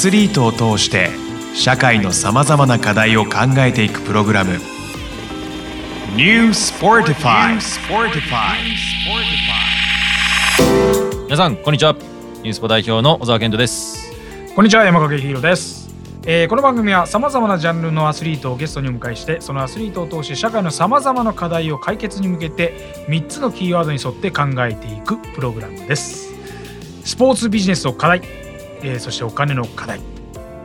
[0.00, 1.10] スリートを通して
[1.54, 4.52] 社会のさまざまな課題を考えていくプログラム。
[6.16, 7.60] New Sportify
[11.24, 11.94] 皆さんこんにちは。
[12.42, 14.10] ニュースポ代表の小沢健人です。
[14.56, 15.90] こんにちは山掛ひろです、
[16.24, 26.32] えーこの番組はさまざまなジャンルのアスリートをゲストにお迎えしてそのアスリートを通して社会のさまざまな課題を解決に向けて3つのキーワードに沿って考えていくプログラムです。
[27.04, 28.22] スポーツビジネスの課題、
[28.82, 30.00] えーそしてお金の課題、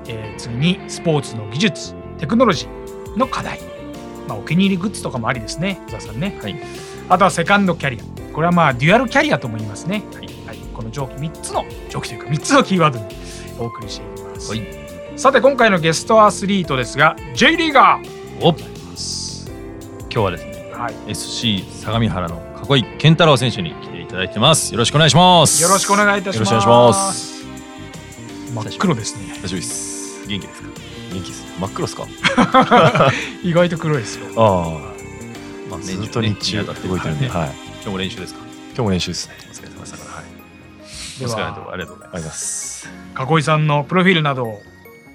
[0.07, 3.59] えー次にスポーツの技術テクノロジーの課題、
[4.27, 6.37] まあ、お気に入りグッズとかもありですね小沢さんね。
[6.41, 6.55] はい。
[7.09, 8.33] あとはセカンドキャリア。
[8.33, 10.57] これはまあデュアルキャリアとも言いますね、はい。
[10.73, 13.05] この上記3つの上記というか3つのキーワードに
[13.59, 14.85] お送りしていきます、はい。
[15.15, 17.99] さて今回のゲストアスリートですが J リーガ
[18.41, 18.57] お今
[20.09, 24.73] 日はですねー、はい、SC 相模原の囲い健太郎選手に来ていただいてます。
[24.73, 25.61] よろしくお願いします。
[25.61, 27.34] よろしくお願いいたします
[28.63, 30.27] 真っ黒ですね大丈夫です。
[30.27, 30.69] 元気ですか？
[31.13, 31.45] 元気です。
[31.59, 33.11] 真っ黒ですか？
[33.43, 34.79] 意外と黒いですよあ
[35.69, 37.51] まああ、ずっと日中ね動いてるんで、はいはい。
[37.75, 38.39] 今日も練習ですか？
[38.69, 39.35] 今日も練習ですね。
[39.49, 41.19] お疲れ様でしたはい。
[41.19, 42.89] ではありがとうございまありがとうございます。
[43.35, 44.61] 囲いさんのプロフィールなどを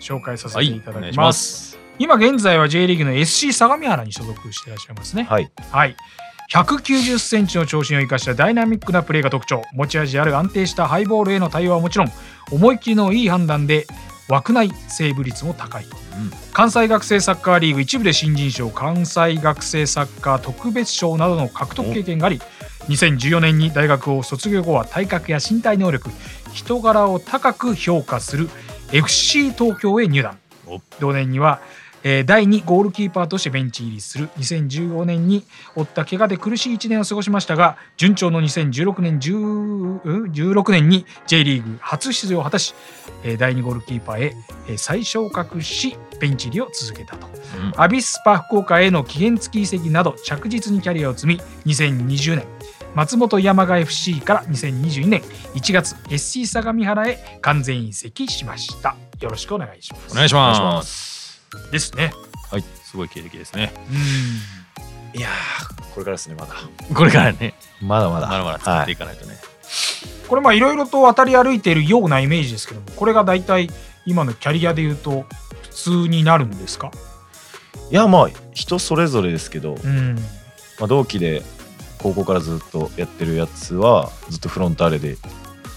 [0.00, 5.50] 紹介させていただきはいお願いしま,、ますす今現在は J リーグの SC 相模原に所属していらっしゃいますねはい。
[5.70, 5.97] はい。
[6.51, 9.62] 190センチの長身を生かしたダイナミックなプレーが特徴。
[9.73, 12.09] 持ち味ある安定したハイボールへの対応はもちろん、
[12.51, 13.87] 思い切りのいい判断で
[14.29, 15.97] 枠内セーブ率も高いと。
[15.97, 22.41] うん関西学生サッカーリーグ一部で新人賞関西学生サッカー特別賞などの獲得経験があり
[22.89, 26.11] 2014年に大学を卒業後は体格や身体能力
[26.53, 28.51] 人柄を高く評価する
[28.93, 30.41] FC 東京へ入団
[30.71, 31.61] お同年には、
[32.03, 34.29] えー第2ゴールキーパーとしてベンチ入りする。
[34.39, 42.75] 2015年に負った怪我で苦しい1年を過ごしましたが順調の2016年10うん16年に J リーグ初出場を果たし、
[43.25, 44.34] えー第2ゴールキーパーへ、
[44.69, 47.27] えー再昇格しベンチ入りを続けたと。
[47.27, 47.72] うん。
[47.77, 52.44] アビスパ福岡への期限付き移籍など着実にキャリアを積み2020年
[52.94, 55.22] 松本山雅 FC から2022年
[55.55, 58.97] 1月 SC 相模原へ完全移籍しました。
[59.21, 60.12] よろしくお願いします。
[60.12, 61.19] お願いします。
[61.71, 62.12] ですね。
[62.50, 63.72] はいすごい経歴ですね。
[65.15, 65.19] うん。
[65.19, 66.55] いやー、これからですね、まだ。
[66.94, 67.55] これからね。
[67.81, 68.27] まだまだ。
[68.27, 69.37] まだまだ作っていかないとね。
[70.27, 73.69] これまあいろいろと渡り歩いているようなイメージですけどもこれが大体
[74.06, 75.25] 今のキャリアでいうと
[75.62, 76.91] 普通になるんですか？
[77.91, 80.15] いや、まあ、人それぞれですけど、うん。
[80.78, 81.43] まあ、同期で
[81.99, 85.16] 高校からずっとやってるやつは、ずっとフロンターレで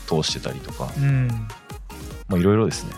[0.08, 1.28] 通してたりとか、うん。
[2.28, 2.92] まあ、いろいろですね。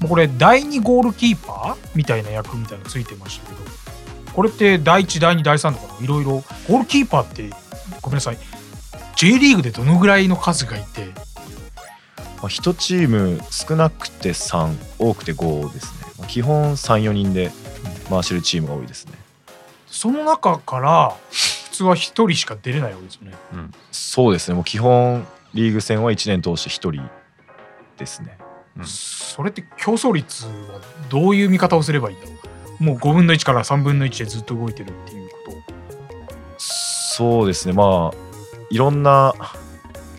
[0.00, 3.60] もうこれ第2ゴールキーパーみたいな役みたいなのついてましたけど
[4.32, 7.50] これって第1第2第3とかいろいろゴールキーパーって
[8.00, 8.38] ごめんなさい
[9.16, 11.06] J リーグでどのぐらいの数がいて？
[12.42, 16.12] まあ、1チーム少なくて3、多くて5ですね。
[16.18, 17.52] まあ、基本3、4人で
[18.10, 19.12] 回してるチームが多いですね。
[19.86, 27.08] その中から普通は1人しか出れないわけですよねうんそうですね、もう基本リーグ戦は1年通して1人
[27.96, 28.36] ですね。
[28.76, 28.84] うん。
[28.86, 32.32] それって競争率はどういう見方をすればいいんだろ
[32.80, 32.84] う？
[32.84, 35.56] もう5分の1から3分の1でずっと動いてるっていうこと。
[36.58, 38.16] そうですね、まあ、
[38.70, 39.34] いろんな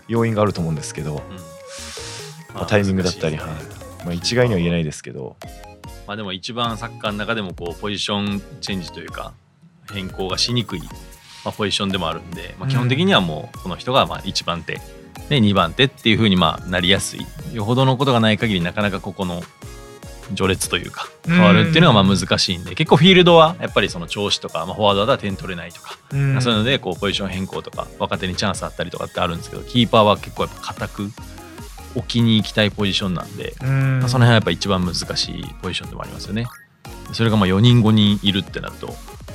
[0.07, 2.55] 要因があると思うんですけど、うん。
[2.55, 3.41] まあ、タイミングだったり、ね。
[3.41, 3.49] はい。
[4.05, 5.37] まあ、一概には言えないですけど、
[6.05, 9.33] まあでも一番サッカーの中でもこうポジションチェンジというか
[9.91, 10.89] 変更がしにくい、ま
[11.45, 14.81] あ、ポジションでもあるんで、まあ、基本的にはもうこの人がまあ1番手
[15.29, 17.25] で2番手っていう風にまあなりやすい。
[17.53, 19.43] よほどのことがない限りなかなかここの
[20.35, 26.41] 序列というか変わるっていうのがまあ難しいんで結構フィールドはやっぱりその調子とか、まあ、フォワードだったら点取れないとか、うん。
[26.41, 31.11] そういうのでこうポジション変更とか若手にチャンスあったりとかってあるんですけどキーパーは結構やっぱ固く
[31.95, 33.99] 置きに行きたいポジションなんでうん。
[33.99, 36.47] まあその辺はやっぱ一番難しいポジションでもありますよね。
[37.11, 38.87] それがまあ4人5人いるってなると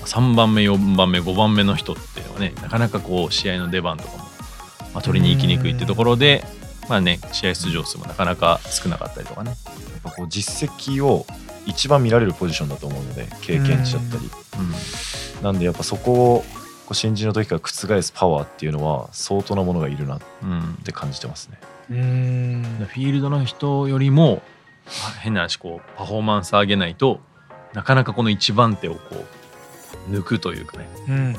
[0.04, 4.27] 3番目4番目5番目の人っていうのはねなかなかこう試合の出番とかも、
[4.94, 6.44] まあ、取りに行きにくいってところで
[6.88, 9.50] まあね試合出場数もなかなか少なかったりとかね。
[9.50, 9.56] やっ
[10.02, 11.26] ぱこう実績を
[11.66, 14.30] 一番見られるポジションだと思うので、経験値だったり。
[15.42, 16.44] なんで、やっぱそこを
[16.86, 21.58] こう新人の時から覆すパワーっていうのは相当なものがいるなっうんうんて感じてますね。
[21.90, 24.40] うんフィールドの人よりも
[24.86, 27.20] あ変な話こうパフォーマンス上げないと
[27.74, 29.26] なかなかこの一番手をこう
[30.10, 30.88] 抜くというかね。
[31.08, 31.34] うんうんうん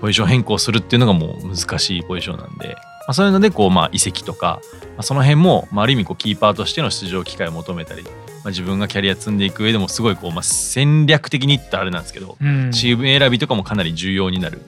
[0.00, 2.74] ポジション変更するっていうのがもう難しいポジションなんで、ま
[3.08, 8.10] あ、そういうのでこうまあ移籍とか、まあ、その辺も、まあ、ある意味こうキーパーとしての出場機会を求めたり、ま
[8.44, 12.70] あ、自分がキャリア積んでいく上でもすごいこう、まあ、戦略的に言ったらあれなんですけど、うん。
[12.70, 14.60] チーム選びとかもかなり重要になる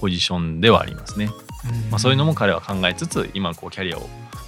[0.00, 1.30] ポジションではありますね。
[1.90, 4.02] まあ、そういうのも彼は考えつつ今こうキャリアを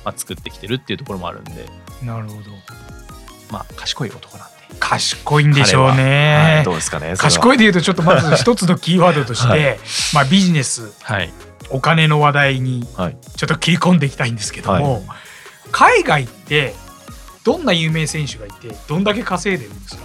[0.05, 1.67] まあ作ってきてるっていうところもあるんで、
[2.05, 2.51] なるほど。
[3.51, 4.45] まあ賢い男な。
[4.45, 5.95] んで賢いんでしょうは。
[5.95, 9.79] いねどうですかね賢いで言うとちょっとまず一つのキーワードとして、はい。
[10.15, 11.33] まあビジネスはい。
[11.71, 13.17] お金の話題にはい。
[13.37, 15.03] ちょっと切り込んでいきたいんですけども、はい。
[15.73, 16.75] 海外って
[17.45, 20.03] どんな有名選手がいてどんだけ稼いでるんですか？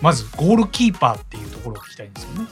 [0.00, 2.48] まずゴールキーパーっていうところを聞きたいんですよね。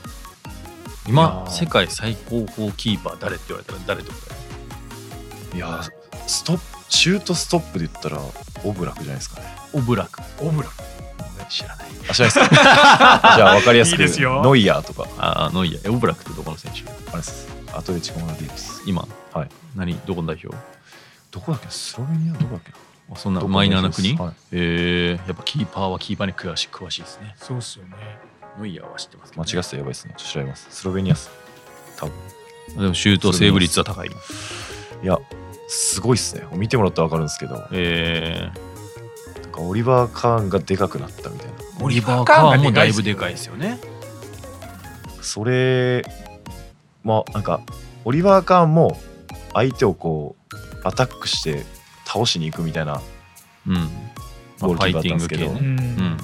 [1.06, 4.17] 今世界最高峰キーパー誰って言われたら誰って答
[5.53, 5.82] えるいや
[6.26, 8.20] ストップシュートストップで言ったら
[8.65, 9.47] オブラクじゃないですかね。
[9.73, 10.20] オブラク。
[10.41, 10.69] オブラ
[11.48, 11.86] 知らない。
[12.08, 12.48] あ知らないですか？
[13.36, 14.42] じゃあ分かりやすくいいですよ。
[14.42, 15.08] ノイヤーとか。
[15.18, 16.82] ああのいやオブラクってどこの選手？
[17.08, 17.48] あれです。
[17.74, 18.82] アトレチコ・マドリードです。
[18.86, 19.06] 今。
[19.32, 19.48] はい。
[19.76, 19.98] 何？
[20.06, 20.56] どこの代表？
[21.30, 22.72] どこだっけスロベニアどこだっけ
[23.12, 24.14] あそんなマイナーな国？
[24.16, 24.32] はい。
[24.52, 27.34] えー、やっぱキーパーはキーパーに詳しい詳しいですね。
[27.38, 27.92] そうっすよね。
[28.58, 29.76] ノイヤーは知ってますけど、ね、間違ってた。
[29.76, 30.14] らやばいですね。
[30.16, 30.66] 調べます。
[30.70, 31.30] スロベニアっす。
[31.96, 32.14] 多分。
[32.82, 34.08] でもシュートセーブ率は高い。
[34.08, 35.18] いや
[35.68, 36.46] すごいっすね。
[36.52, 37.68] 見てもらったら分かるんですけど。
[37.72, 38.68] えなん
[39.58, 41.52] かオリバー・カーンがでかくなったみたいな。
[41.81, 43.78] ー、オリバー・カーンもだいぶでかいですよね。
[45.20, 46.05] それ
[47.05, 47.60] まあなんか
[48.05, 49.00] オリバー・カーンも
[49.55, 51.64] 相手をこうアタックして
[52.06, 53.02] 倒しに行くみたいな。
[54.60, 55.49] ゴールキーファイティンパーだったんですけど。
[55.50, 55.60] グ系ね。
[55.60, 56.19] うん、うん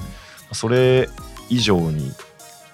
[0.51, 1.09] それ
[1.49, 2.11] 以上に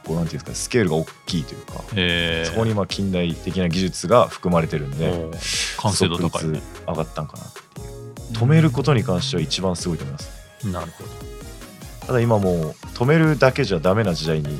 [0.05, 5.11] こうなんていうんですかスケールが大きいというか、えー、そこにまあ近代的な技術が含まれてるんで
[5.77, 6.61] 完成度高いね。
[6.87, 7.83] 上がったんかなってい
[8.33, 8.37] う。
[8.37, 10.30] 止めることに関しては一番すごいと思います
[10.65, 11.09] なるほど。
[12.07, 14.53] ただ今もう止めるだけじゃダメな時代になっ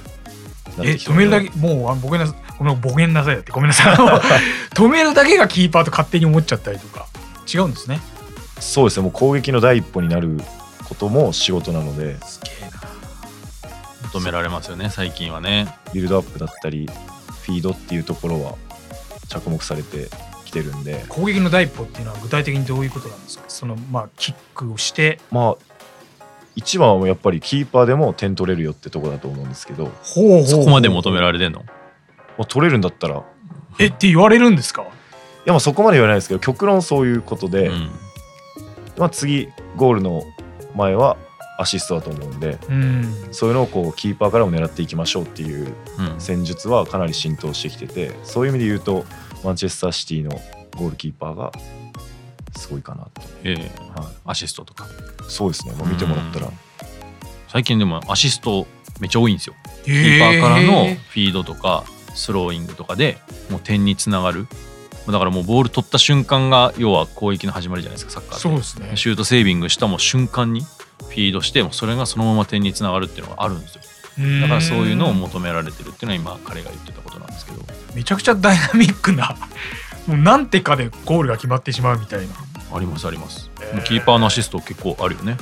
[0.86, 3.96] えてきてるので止めるだけもうあのごめんなさいこのごめんなさいだってごめんなさい。
[4.76, 7.08] 止めるだけがキーパーと勝手に思っちゃったりとか。
[7.54, 8.00] 違うんですね。
[8.60, 10.40] そうですねもう攻撃の第一歩になる
[10.88, 12.18] ことも仕事なので。
[12.24, 12.80] すげえな。
[14.14, 15.74] 求められますよね最近はね。
[15.94, 16.88] ビルドアップだったり
[17.46, 18.56] フィードっていうところは
[19.28, 20.10] 着目されて
[20.46, 21.04] きてるんで。
[21.10, 23.46] 攻撃の第一歩っていうのは具体的にどういうことなんですか？
[23.48, 25.20] そのまあキックをして。
[25.32, 25.71] まあ
[26.56, 31.64] 一番はやっぱりキーパーでも点取れるよってとこだと思うんですけど、まほうほうそこまで求められてんの？
[32.38, 33.18] あ、取れるんだったら。
[33.18, 33.24] い
[33.80, 34.84] えって言われるんですか？
[35.46, 37.90] やまあそこまで言われないですけど極論そういうことで、うん。
[38.98, 40.24] まあ、次ゴールの
[40.76, 41.18] 前は
[41.58, 42.60] アシストだと思うんで。
[42.70, 43.28] うん。
[43.32, 46.20] そういうのをこうキーパーからも狙っていきましょうっていううん。
[46.20, 48.12] 戦術はかなり浸透してきてて。
[48.24, 49.06] そういう意味で言うと
[49.44, 50.32] マンチェスターシティの
[50.78, 51.52] ゴールキーパーが
[52.56, 54.86] すごいかなと、えーはアシストとか。
[54.86, 54.88] い、
[55.30, 56.48] そうですね、まあ、見てもらったら。
[56.48, 56.54] うん。
[57.48, 58.68] 最近でもアシスト
[59.00, 59.56] めっちゃ多いんですよ。
[59.84, 61.84] キキーパーからのへフィードとか
[62.14, 63.18] スローイングとかで
[63.50, 64.48] もう点につながる。
[65.08, 68.92] だからもうボール取った瞬間が要は攻撃の始まりじゃないですかサッカーそうですね。
[68.96, 73.82] シュートセービングしたもう瞬間にフィードしてもうそれがそのまま点につながるっていうのがあるんですよ。
[74.42, 77.62] だからそういうのを求められてるっていうのは今彼が言ってたことなんですけど。
[77.96, 79.36] めちゃくちゃダイナミックな
[80.08, 82.34] もう何手かでゴールが決まってしまうみたいな。
[82.74, 83.84] ありますあります、へー。
[83.84, 85.38] キーパーのアシスト結構あるよね。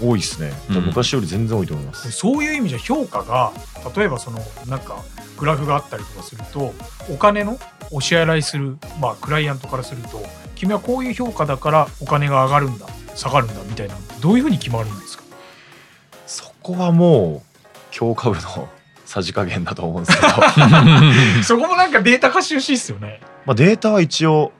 [0.00, 0.86] 多いですね、うん。
[0.86, 3.52] 昔より全然多いと思います、そういう意味じゃ評価が
[3.94, 4.96] 例えばそのなんか
[5.38, 6.74] グラフがあったりとかすると
[7.12, 7.58] お金の
[7.92, 10.20] お支払いする、まあ、クライアントからすると
[10.56, 15.24] 君はこういう評価だからお金が上がるんだ下がるんだみたいなどういうふうに決まるんですか？
[16.26, 18.68] そこはもう強化部の
[19.12, 20.32] さじ加減だと思うんですけど。
[21.44, 23.20] そこもなんかデータ化してほしいですよね。
[23.44, 24.52] まあデータは一応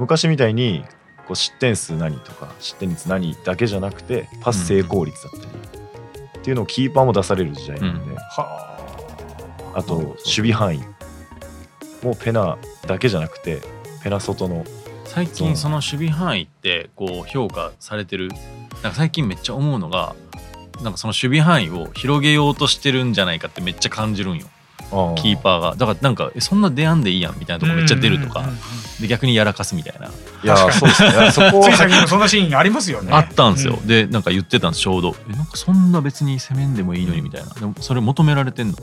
[0.00, 0.84] 昔みたいに
[1.28, 5.52] こう失点数何とか失点率何だけじゃなくてパス成功率だったり、
[6.38, 8.76] っていうのをキーパーも出される時代なんで、は
[9.76, 9.82] あ。
[9.84, 10.84] と守備範囲。
[12.02, 12.58] もうペナ
[12.88, 13.62] だけじゃなくて
[14.02, 14.64] ペナ外の
[15.04, 18.28] 最近その守備範囲ってこう評価されてる。
[18.82, 20.16] なんか最近めっちゃ思うのが
[20.82, 24.46] なんかその守備範囲を広げようとしてるんじゃないかってめっちゃ感じるんよ。
[25.16, 25.76] キーーパーが。
[25.76, 28.40] だからなんかえそんな出やんでいいやんみたいなとこめっちゃ出るとか。
[28.40, 28.56] うんうんうん。
[28.56, 31.30] うんで逆にやらかすみたいな、いやそうですね。
[31.32, 33.12] そこ ついは最近もそんなシーンありますよね。
[33.12, 37.52] あったんですよ、うでなんか言ってたんですちょうどえなんかそんな別に攻めんでもいいのにみたいな。
[37.54, 38.74] でもそれ求められてんの？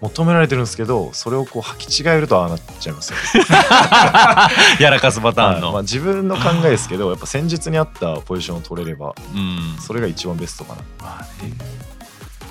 [0.00, 3.18] 求められてるんですけどそれをこう履き違えるとああなっちゃいますよ
[4.80, 5.74] やらかすパターンの、はい。
[5.74, 9.78] まあ、自分の考えですけどやっぱ戦術に合ったポジションを取れればうん。
[9.80, 10.82] それが一番ベストかな。
[11.02, 11.52] まあね。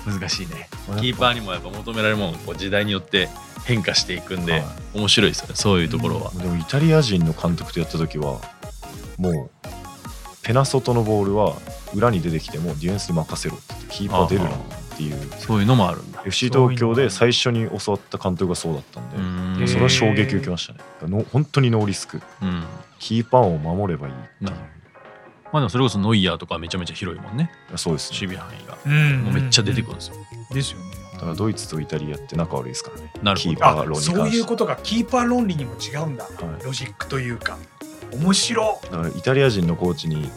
[0.06, 0.68] 難しいね。
[1.00, 3.28] キーパーにもやっぱ求められるものがこう時代によって
[3.64, 4.64] 変化していくんで、はい。
[4.94, 8.40] 面白いですよねそういうところは、でもイタリア人の監督とやった時は
[9.18, 9.68] もう
[10.42, 11.54] ペナ外のボールは
[11.94, 14.52] 裏に出てきてもディフェンスに任せろってキーパー出るなっ
[14.96, 15.16] ていう。
[15.38, 20.80] そういうのもある FC 東京で最初に教わった監督がそうだったんで、それは衝撃受けましたね。
[21.02, 22.20] の本当にノーリスク。
[22.42, 22.64] うん。
[22.98, 24.50] キーパーを守ればいいっていう。
[25.52, 27.50] まあでもそれこそノイヤーとかめちゃめちゃ広いもんね。
[27.76, 28.18] そうですね。
[28.26, 28.78] 守備範囲が。
[28.86, 29.22] うん。
[29.24, 30.14] もうめっちゃ出てくるんですよ、
[30.52, 30.84] ですよね。
[31.14, 33.12] だからドイツとイタリアって仲悪いですからね。
[33.22, 33.94] なるほど。
[33.96, 34.78] そういうことか。
[34.82, 36.64] キーパー論理にも違うんだ、はい。
[36.64, 37.58] ロジックというか。
[38.12, 40.30] 面白だからイタリア人のコーチに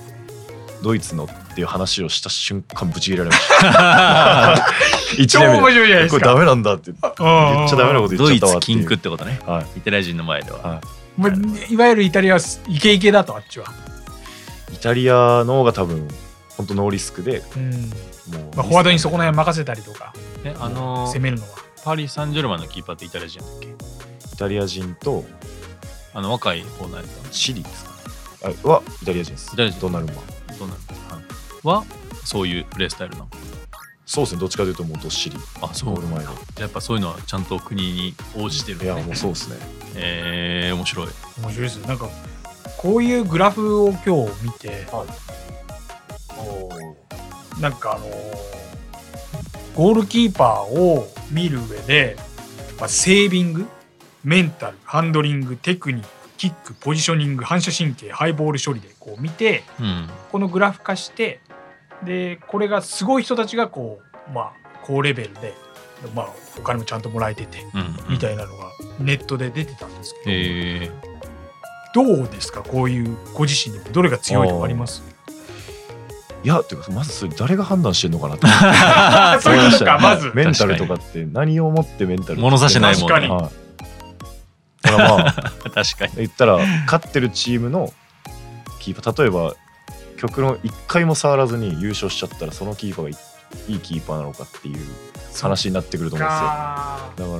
[0.83, 4.65] ドイツのっていう話をした瞬間ぶち切れられました。
[5.17, 5.73] 1超面年目で。
[5.73, 6.19] 白いじゃないですか。
[6.19, 8.77] これダメなんだって言っ言ちゃダメなこと言っドイちゃったわっていう。
[8.79, 9.39] ツ禁句ってことね。
[9.45, 9.65] はい。
[9.77, 10.81] イタリア人の前では、はい。
[11.21, 11.31] まあ
[11.71, 13.67] いわゆるイタリアはイケイケだとあっちは、
[14.73, 16.07] イタリアの方が多分
[16.57, 17.71] 本当ノーリスクでうん。
[17.71, 20.13] もう、まあ、フォワードにそこの辺任せたりとか。
[20.43, 21.49] えあの攻めるのは。
[21.83, 23.67] パリ・サンジェルマンのキーパーってイタリア人だっけ？
[23.67, 25.23] イタリア人と
[26.13, 27.91] あの若い方のやつチリですか
[28.49, 28.55] ね。
[28.65, 29.53] あはイタリア人です。
[29.53, 29.79] イタリア人。
[29.81, 30.15] ドナルマン
[30.57, 30.79] どうなる
[31.63, 31.83] は
[32.23, 33.27] そういうプレースタイルなの？
[34.05, 34.41] そうですね。
[34.41, 35.37] どっちかというともうどっしり。
[35.61, 35.95] あそう。
[35.95, 39.55] ゴール前でじゃあやっぱそういうのはちゃんと国に応じてるんいやもうそうですね。
[39.95, 41.07] えー、面白い。
[41.41, 41.79] 面白いです。
[41.79, 42.09] ねなんか
[42.77, 44.85] こういうグラフを今日見て
[47.59, 48.11] なんかあのー
[49.75, 52.15] ゴールキーパーを見る上で、
[52.79, 53.65] まあ、セービング
[54.23, 60.07] メンタルハンドリングテクニックキックポジショニング反射神経ハイボール処理でこう見てうん。
[60.31, 61.39] このグラフ化して
[62.05, 64.53] でこれがすごい人たちがこうまあ
[64.85, 65.53] 高レベルで、
[66.15, 68.65] まあ、お金もちゃんともらえててうんみたいなのが
[68.99, 70.31] ネットで出てたんですけど、
[70.85, 70.91] え。
[71.95, 72.61] どうですか？
[72.63, 75.03] こういうご自身でどれが強いとかあります？
[76.43, 78.47] いやっていうかまずそれ誰が判断してんのかなって。
[78.47, 80.31] ー、そういうことかまず。
[80.35, 83.07] メンタルとかって何をもってメンタル物差しないもんね。
[83.07, 83.29] 確かに。
[83.29, 83.51] はい
[84.83, 85.33] だからまあ
[85.73, 86.13] 確かに。
[86.17, 87.93] 言ったら勝ってるチームの
[88.81, 89.53] キーパー例えば
[90.23, 93.13] 極論1回も触らずに優勝しちゃったらそのキーパーがい
[93.67, 94.77] いいキーパーなのかっていう
[95.41, 96.47] 話になってくると思うんですよ。
[96.47, 97.37] かだか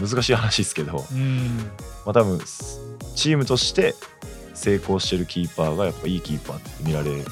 [0.00, 1.58] ら難しい話ですけど、うん。
[2.06, 2.40] まあ、多分
[3.14, 3.94] チームとして
[4.54, 7.22] 成功してるキーパーがやっぱいいキーパーって見られ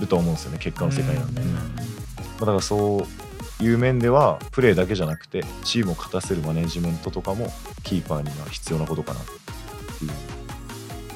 [0.00, 1.52] ると思うんですよね結果の世界なんで、うん。
[1.52, 3.06] まあ、だからそ
[3.60, 7.48] ういう面ではプレーだけじゃなくてチームを勝たせるマネジメントとかも
[7.84, 10.10] キーパーには必要なことかなっていう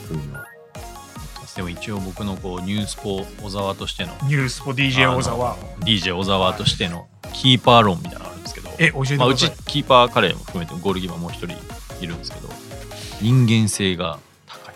[0.06, 0.41] ふうには
[1.56, 5.56] でも一応僕のこうニュースポ小沢としてのニュースポ DJ 小沢。
[5.80, 8.70] DJ 小沢としてのキーパー論みたいなのがあるんですけど。
[8.78, 11.56] え教えてくまあ、うださい、ちキーパー彼も含めてゴールキーパーもう一人
[12.02, 12.48] いるんですけど
[13.20, 14.74] 人間性が高い。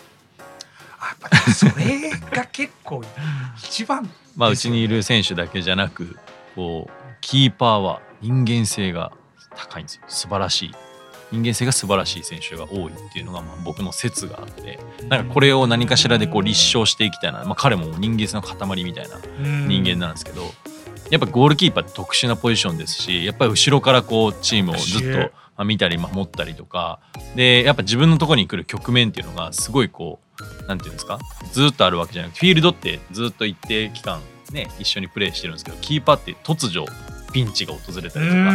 [0.99, 3.01] あやっぱそれが結構
[3.57, 4.09] 一番。
[4.37, 6.15] まあうちにいる選手だけじゃなく
[6.55, 6.91] こう
[7.21, 9.11] キーパーは人間性が
[9.55, 10.03] 高いんですよ。
[10.07, 10.75] 素晴らしい
[11.31, 14.79] 人間性が素晴らしい選手が多いっていうのがまあ僕の説があって
[15.09, 19.19] なんかこれを何かしらでこう立証していきたいな、まあ、彼も人間性の塊みたいな
[19.67, 20.43] 人間なんですけど、
[21.09, 26.99] やっぱゴールキーパーって特殊なポジションですしやっぱり後ろからこうチームをずっとあ見たり守ったりとか
[27.35, 31.19] でやっぱ自分のところに来る局面っていうのがすごいこうなんていうんですか
[31.51, 36.85] ずっとあるわけじゃなくてフィールドってずっと一定期間ね一緒にプレーしてるんですけどキーパーって突如
[37.31, 38.51] ピンチが訪れたりとか。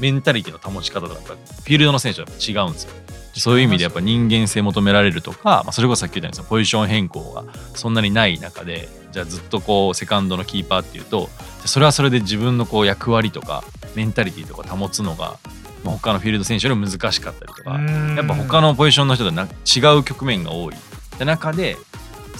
[0.00, 2.92] メンタリティの保ち方とかフィールドの選手は違うんですよ。
[3.34, 7.44] そういう意味でやっぱ人間性求められるとか、まあ、それこそさっき言ったようにポジション変更が
[7.74, 11.28] そんなにない中でじゃあずっとこうセカンドのキーパーっていうと
[11.64, 15.38] それはそれで自分のこう役割とかメンタリティとか保つのが、
[15.84, 20.78] まあ、他のフィールド選手より難しかったりとかやっぱ他のポジションの人とな違う局面が多いっ
[21.18, 21.76] て中で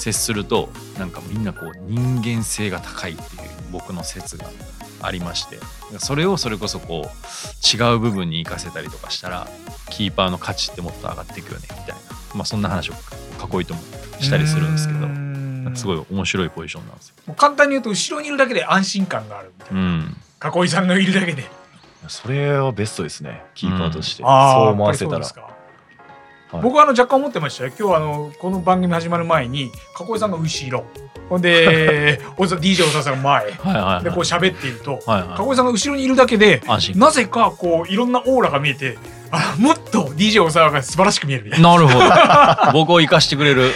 [0.01, 3.27] 接するとなんかみんなこう人間性が高いっていう
[3.71, 4.47] 僕の説が
[5.03, 5.59] ありまして
[5.99, 9.49] それをそれこそこう違う部分に活かせたりとかしたら
[9.91, 11.95] キーパーの価値ってもっと上がっていくよねみたいな、
[12.35, 12.95] まあ、そんな話を
[13.53, 13.81] 囲いとも
[14.21, 15.01] したりするんですけど
[15.71, 17.35] どすごい面白いポジションなんですよ。
[17.35, 20.17] 簡単に言うと後ろにいるだけで安心感があるみたいうな、ん。
[20.63, 21.45] 囲いさんがいるだけで。
[22.09, 25.27] それはベストですねキーパーとして、あーそう思わせたら
[26.53, 26.63] はい。
[26.63, 27.73] 僕はあの若干思ってましたよ。
[27.79, 30.85] 今日あのこの番組始まる前に囲いさんが後ろ。
[31.29, 33.51] ほんで おざ DJ 小沢さんが前。
[33.53, 35.49] はいでこう喋っているとはいはい。
[35.49, 36.63] 囲いさんが後ろにいるだけで
[36.95, 38.99] なぜかこういろんなオーラが見えて
[39.31, 41.71] あもっと DJ 小沢が素晴らしく見えるみたいな。
[41.71, 42.05] なるほど。
[42.73, 43.73] 僕を生かしてくれる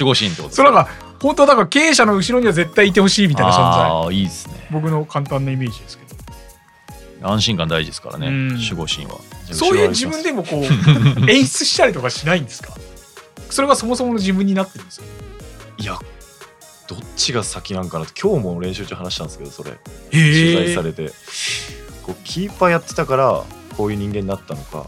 [0.00, 0.90] 守護神ってことですそれなんか
[1.22, 3.62] 本当はだから経営者の後ろには絶対いてほしいみたいな存在。
[3.90, 4.66] ああいいですね。
[4.70, 6.05] 僕の簡単なイメージですけど
[7.22, 8.48] 安心感大事ですからねうん。
[8.54, 9.18] 守護神は。
[9.52, 10.64] そういう自分でもこう
[11.30, 12.72] 演出したりとかしないんですか？
[13.50, 15.04] それがそもそもの自分になってるんですよ
[15.78, 15.96] いや
[16.88, 19.70] どっちが先なんかな今日も練習中話したんですけどそれ。
[19.70, 19.74] へ
[20.10, 21.10] 取材えされて、
[22.02, 23.44] こうキーパーやってたから
[23.76, 24.86] こういう人間になったのか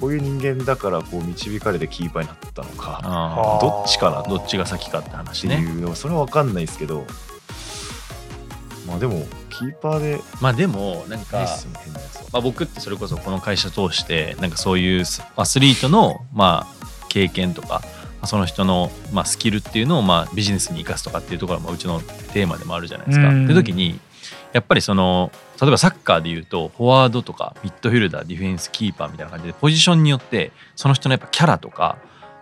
[0.00, 5.64] こういう人間だからこう導かれてキーパーになったのかあどっちかなあどっちが先かって話ね。
[5.94, 7.06] それは分かんないですけど。
[8.86, 11.46] まあでもキーパーでまあでもなんか。
[12.32, 15.04] まあ、僕ってそれこそこの会社通してなんかそういう
[15.36, 17.80] アスリートのまあ経験とかま
[18.22, 23.28] あその人のまあスキルっていうのをまあビジネスに生かすとかっていうところがまあうちのテーマでもあるじゃないですか。
[23.28, 24.00] うんって時に
[24.52, 25.30] やっぱりその
[25.60, 31.98] 例えばサッカーでいうとフォワードとかミッドフィルダーディフェンスキーパーみたいな感じでポジションによってその人のやっぱキャラとか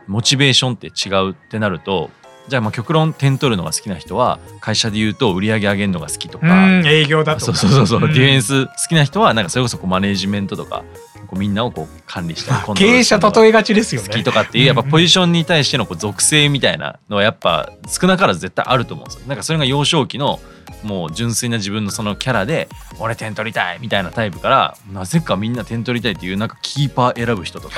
[0.06, 2.10] モチベーションって違うってなると
[2.50, 8.02] じゃあまあ極論点取るのが好きな人は会社で言うと売り上げ上げるのが好きとか、うん営業だとそうそうそうそう、ん。
[8.02, 10.82] ディフェンス好きな人はなんかそれこそこうマネージメントとか
[11.28, 14.08] こうみんなをこう管理したり経営者例えがちですよね。
[14.08, 19.28] 好きとかっていうやっぱうんポジションに対してのこう属性みたいなのはやっぱ少なからず絶対あると思うんですよ。
[19.28, 20.40] なんかそれが幼少期の
[20.82, 27.74] もう純粋な自分のそのキャラで俺点取りたいみたいなタイプからなぜかみんな点取りたいっていうなんかキーパー選ぶ人とか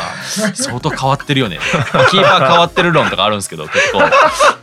[0.54, 1.58] 相当変わってるよね。
[2.10, 4.00] キーパー変わってる論とかあるんですけど結構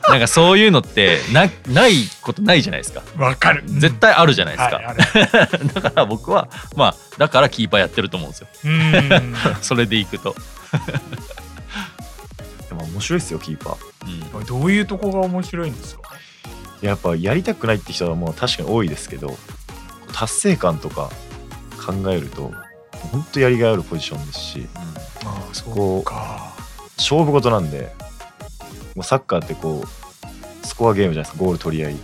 [0.10, 3.04] なんかそういうのってなないことないじゃないですか。
[3.18, 3.64] わかる。
[3.68, 8.48] 絶対あるじゃないですか、はい だから僕はまあだからキーパーやってると思うんですよ。
[8.66, 9.36] うん。
[9.62, 10.36] それでいくと、
[12.70, 14.38] でも面白いですよキーパー。
[14.38, 14.46] うん。
[14.46, 16.02] どういうとこが面白いんですか？
[16.82, 19.38] やっぱやりたくないって人はもう確かに多いですけど
[20.14, 21.10] 達成感とか
[21.86, 22.54] 考えると
[23.12, 24.68] 本当やりがいあるポジションですし
[25.26, 26.54] ああそこうか。
[26.98, 27.94] 勝負事なんで
[28.96, 31.44] もうサッカーってこうスコアゲームじゃないですか。
[31.44, 31.96] ゴール取り合い。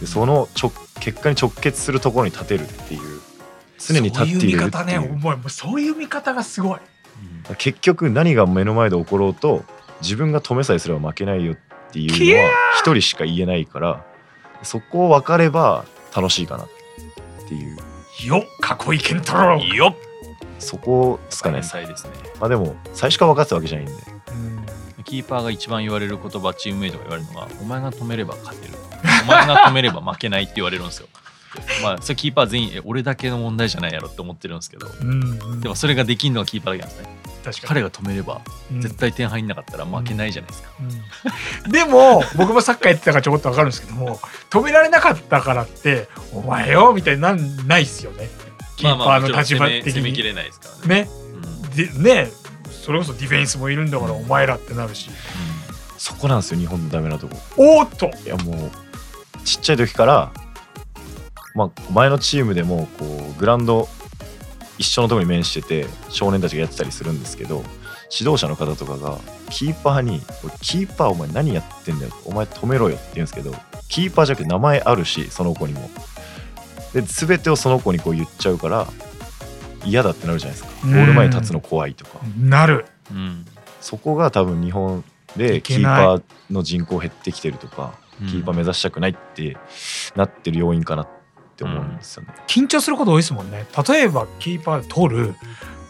[0.00, 3.20] でその直結果に直結するところに立てるっていう。
[3.78, 4.58] 常に立っていれるっていう。
[4.58, 4.98] そういう見方ね。
[4.98, 6.80] お前もうそういう見方がすごい。
[7.58, 9.64] 結局何が目の前で起ころうと
[10.02, 11.56] 自分が止めさえすれば負けないよっ
[11.92, 14.04] ていうのは一人しか言えないから
[14.62, 16.68] そこを分かれば楽しいかなっ
[17.48, 17.76] ていう。
[18.26, 18.44] よ
[18.92, 19.94] 囲いケントロールよっ。
[20.58, 21.60] そこですかね。
[21.60, 21.64] ね。
[22.40, 23.92] まあでも最初から分かってたわけじゃないんで。
[24.12, 24.17] うん
[25.08, 28.74] キーパーが一番言われる言葉チームメイトが言われるのが「お前が止めれば勝てる」
[29.24, 31.08] 「お前が止めれば負けない」って言われるんですよ。
[31.82, 34.86] まあそれキーパー全員え俺だけの問題じゃないやろって思ってるんですけど。
[34.86, 35.60] うんうん。
[35.60, 37.02] でもそれができるのはキーパーだけなんで
[37.52, 37.66] すね。
[37.66, 40.68] 彼が止めればに絶対点入んなかったら負けないじゃないですか。
[41.64, 41.72] うん。
[41.72, 48.28] でも僕もサッカーやってたからちょこっと分かるんですけども止められなかったからって「お前よ」みたいになんないっすよね。
[48.76, 50.22] キーパーの立場的もちろん攻め攻めきに。
[50.24, 51.08] れないですからね。
[51.74, 52.24] ね。
[52.24, 52.30] ね
[52.88, 55.10] それこそディフェンスもいるんだからお前らってなるし。
[55.98, 57.36] そこなんですよ日本のダメなとこ。
[57.58, 58.06] おーっと！
[58.24, 58.70] いやもう
[59.44, 60.32] ちっちゃい時から、
[61.54, 63.86] まあ、前のチームでもこうグラウンド
[64.78, 67.62] 一緒のところに面してて少年たちがやってたりするんですけど
[68.16, 69.18] 指導者の方とかが
[69.50, 73.54] キーパーに「おいキーパーお前何やってんだよお前止めろよ」って言うんですけど
[73.90, 75.90] キーパーじゃなくて名前あるしその子にも。
[76.94, 78.86] で全てをその子にこう言っちゃうから
[79.84, 80.86] 嫌だってなるじゃないですか。
[80.86, 82.18] ゴール前に立つの怖いとか。
[82.38, 82.86] なる。
[83.10, 83.44] うん
[83.80, 85.04] そこが多分日本
[85.36, 88.26] でキーパーの人口減ってきてるとかうん。
[88.28, 89.56] キーパー目指したくないって
[90.16, 91.08] なってる要因かなっ
[91.56, 92.28] て思うんですよね。
[92.48, 93.66] 緊張すること多いですもんね。
[93.88, 95.34] 例えばキーパー取る。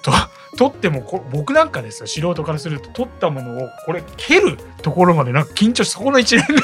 [0.03, 0.12] と
[0.57, 6.62] 取ってもこ僕なんかですよ素人からすると取ったものをこれ蹴るところまでなんか緊張しそこの一連が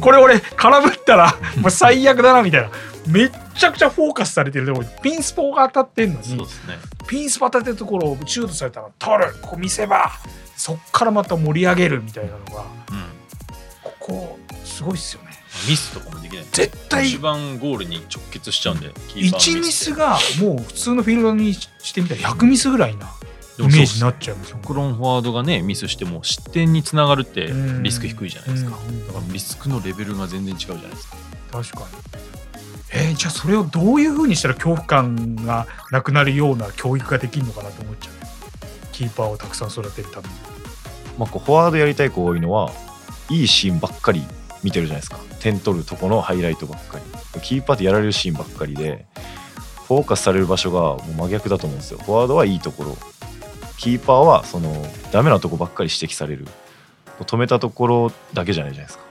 [0.00, 2.70] これ俺空振ったらもう最悪だなみたいな。
[3.06, 6.74] めっちゃくちゃフォーカスされてるとこピンスポが当たってんのにそうですね。
[7.08, 10.12] ピンスポ当たってるところをシュートされたら取るここ見せば
[10.56, 13.16] そっからまた盛り上げるみたいなのがうん。
[13.82, 15.30] ここすごいっすよね。
[15.68, 16.44] ミスとかもできない。
[16.52, 23.06] 絶対一番ゴールに直結しちゃうんで、キーパーの1ミスがもう普通のフィールドにしてみたら100ミスぐらいな
[23.58, 24.58] イメージになっちゃいますよ。
[24.58, 28.72] クロンフォワードがねミスしても失点につながるってうんリスク低いじゃないですか。
[28.72, 31.16] だからリスクのレベルが全然違うじゃないですか。
[31.50, 31.86] 確かに
[32.92, 38.14] えーじゃあそれをどういうふうにしたら恐怖感がなくなるような教育ができるのかなと思っちゃう。
[38.92, 40.34] キーパーをたくさん育てるために。
[41.18, 42.70] まあ、こうフォワードやりたい子多いのは
[43.28, 44.22] いいシーンばっかり
[44.62, 45.18] 見てるじゃないですか。
[45.40, 47.40] 点取るとこのハイライトばっかり。
[47.40, 49.06] キーパーってやられるシーンばっかりで
[49.86, 51.98] フォーカスされる場所がもう真逆だと思うんですよ。
[51.98, 52.96] フォワードはいいところ。
[53.78, 56.46] キーパーはそのダメなとこばっかり指摘される。
[57.20, 59.04] 止めたところだけじゃないじゃないですか。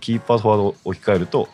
[0.00, 1.48] キーパーとフォワードを置き換えると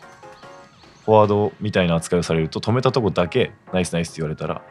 [1.05, 4.61] フォワードみたいな扱いをされると止めたとこだけナイスナイスって言われたら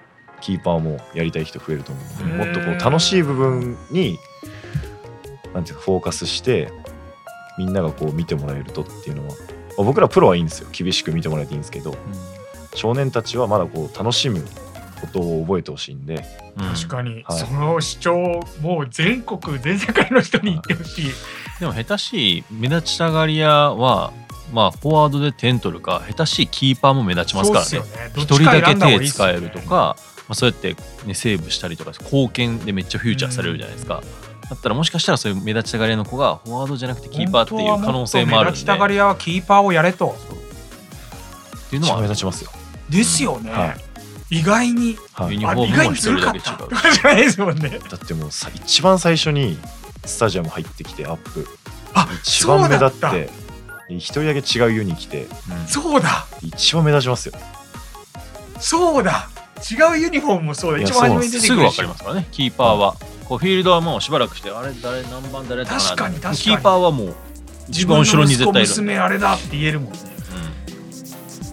[0.41, 4.19] キーパーもやりたい人増えると思うのでもっとこう楽しい部分に
[5.55, 6.73] なんていうかフォーカスして
[7.57, 9.35] みんながこう見てもらえるとっていうのは、ま
[9.79, 10.69] あ僕らプロはいいんですよ。
[10.73, 11.97] 厳しく見てもらえていいんですけど
[12.75, 14.45] 少年たちはまだこう楽しむ
[15.01, 16.25] ことを覚えてほしいんで
[16.57, 17.39] 確かに、はい。
[17.39, 21.05] その主張もう全国全世界の人に言ってほしい、
[21.61, 24.13] でも下手しい目立ちたがり屋は
[24.53, 27.67] まあフォワードで点取るか下手しいキーパーも目立ちますからね。
[27.67, 28.13] そうっすよね。
[28.17, 29.97] 一人だけ手使えるとか、ま
[30.31, 30.77] あ、そうやって、
[31.07, 34.03] ね、セーブしたりとか貢献でめっちゃフューチャーされるじゃないですか、
[34.51, 38.53] だったらもしかしたらそういう目立ちたがり屋の子がフォワードじゃなくてキーパーっていう可能性もあるんで。
[38.53, 40.15] 目立ちたがり屋はキーパーをやれと。
[41.67, 42.51] っていうのは目立ちますよ。
[42.91, 43.75] ですよね、は
[44.31, 44.39] い。
[44.39, 45.33] 意外にはい。
[45.33, 47.17] ユニフォームも一人だけ違う。
[47.25, 47.81] ですもんね。
[47.91, 49.59] だってもうさ一番最初に
[50.05, 51.49] スタジアム入ってきてアップ。
[51.95, 53.31] あ一番目立って
[53.89, 55.67] 一人だけ違うユニ着てうん。
[55.67, 56.27] そうだ。
[56.43, 57.35] 一番目立ちますよ。
[58.59, 59.29] そうだ。
[59.71, 60.83] 違うユニフォームもそうだ。
[60.83, 62.27] 一番初めに出てくるすぐ分かりますからね。
[62.31, 62.97] キーパーは。
[63.25, 65.97] こうフィールドはもうしばらくしてあれ誰何番誰だったかな。
[65.97, 66.37] 確かに確かに。
[66.37, 67.15] キーパーはもう
[67.69, 69.99] 一番後ろに絶対いる自分の息子娘あれだって言えるもんね。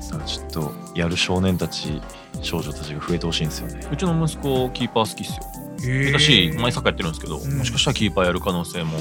[0.09, 2.01] だからちょっとやる少年たち
[2.41, 3.87] 少女たちが増えてほしいんですよね。
[3.91, 5.43] うちの息子キーパー好きっすよ。
[5.83, 7.57] へえだし前サッカーやってるんですけど、うん。
[7.57, 8.99] もしかしたらキーパーやる可能性も、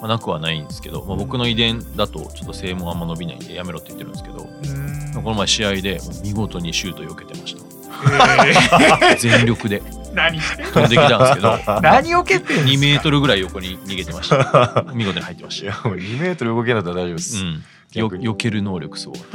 [0.00, 5.22] まあ、なくはないんですけど、まあ、僕の遺伝だとちょっと性もあんま伸びないんでやめろって言ってるんですけど、うん。
[5.22, 9.80] この前試合で見事にシュート避けてましへた 全力で。
[9.80, 14.84] ー何し飛んできたんですけど何を蹴ってんすか2メートルぐらい横に逃げてました。
[14.94, 15.66] 見事に入ってまいした。
[15.66, 17.64] やもう2メートル動けなかったら大丈夫です、うん。
[17.94, 19.18] よ避ける能力すごい。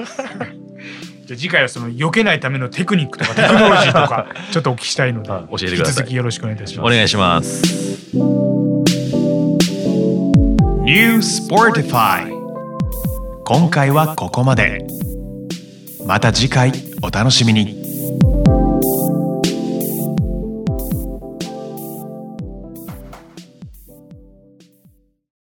[1.26, 5.58] じゃあ次回はその避けないためのテクニックとかテクノロジーとかちょっとお聞きしたいのではい。
[5.58, 5.94] 教えてください。
[5.94, 6.88] 引き続きよろしくお願いいたします。
[6.88, 8.85] お願いします。
[10.86, 12.30] New Sportify
[13.44, 14.86] 今回はここまで。
[16.06, 17.85] また次回お楽しみに。